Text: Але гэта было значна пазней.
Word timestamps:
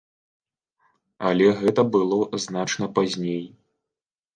Але 1.29 1.47
гэта 1.61 1.81
было 1.99 2.19
значна 2.49 2.93
пазней. 3.01 3.43